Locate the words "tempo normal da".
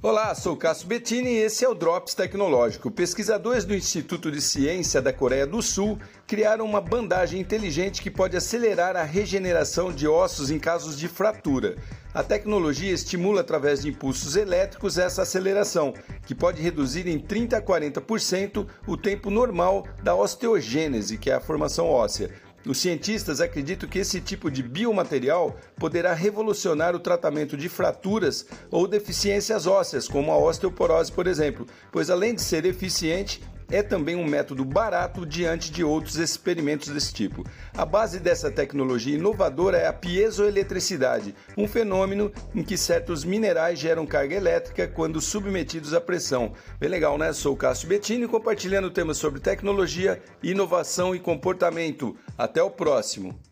18.96-20.14